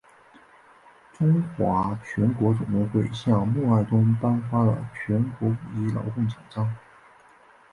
[1.13, 6.75] 中华全国总工会向孟二冬颁发了全国五一劳动奖章。